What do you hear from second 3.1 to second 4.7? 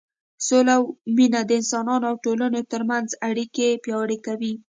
اړیکې پیاوړې کوي.